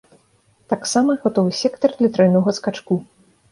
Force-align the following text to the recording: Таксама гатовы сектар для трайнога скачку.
Таксама 0.73 1.17
гатовы 1.27 1.53
сектар 1.61 1.89
для 2.01 2.09
трайнога 2.19 2.57
скачку. 2.61 3.01